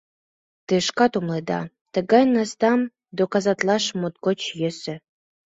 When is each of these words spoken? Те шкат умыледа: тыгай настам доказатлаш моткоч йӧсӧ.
Те 0.67 0.75
шкат 0.87 1.13
умыледа: 1.19 1.61
тыгай 1.93 2.23
настам 2.35 2.79
доказатлаш 3.17 3.83
моткоч 3.99 4.39
йӧсӧ. 4.59 4.95